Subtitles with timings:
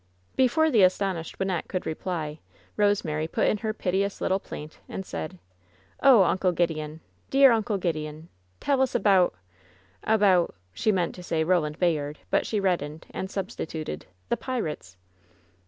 [0.35, 2.39] Before the astonished Wynnette could reply,
[2.75, 5.37] Rose mary put in her piteous little plaint, and said:
[6.01, 7.01] "Oh, Uncle Gideon!
[7.29, 8.27] dear Uncle Gideon!
[8.59, 9.35] Tell us about—
[10.17, 14.97] about" She meant to say "Roland Bay ard,'' but she reddened, and substituted: "The pirates!"